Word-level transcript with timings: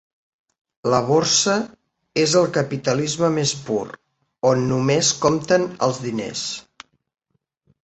La 0.93 1.01
borsa 1.09 1.57
és 2.21 2.33
el 2.39 2.47
capitalisme 2.55 3.29
més 3.37 3.53
pur, 3.69 3.85
on 4.55 4.67
només 4.73 5.13
compten 5.27 5.71
els 5.91 6.03
diners. 6.09 6.49